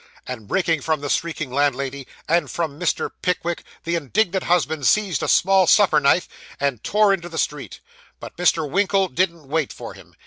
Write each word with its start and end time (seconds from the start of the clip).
And 0.25 0.47
breaking 0.47 0.81
from 0.81 1.01
the 1.01 1.11
shrieking 1.11 1.51
landlady, 1.51 2.07
and 2.27 2.49
from 2.49 2.79
Mr. 2.79 3.11
Pickwick, 3.21 3.63
the 3.83 3.93
indignant 3.93 4.45
husband 4.45 4.87
seized 4.87 5.21
a 5.21 5.27
small 5.27 5.67
supper 5.67 5.99
knife, 5.99 6.27
and 6.59 6.83
tore 6.83 7.13
into 7.13 7.29
the 7.29 7.37
street. 7.37 7.81
But 8.19 8.35
Mr. 8.35 8.67
Winkle 8.67 9.09
didn't 9.09 9.47
wait 9.47 9.71
for 9.71 9.93
him. 9.93 10.15